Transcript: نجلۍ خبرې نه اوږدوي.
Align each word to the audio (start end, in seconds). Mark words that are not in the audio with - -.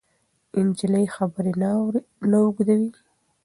نجلۍ 0.65 1.05
خبرې 1.15 1.53
نه 2.31 2.39
اوږدوي. 2.43 2.89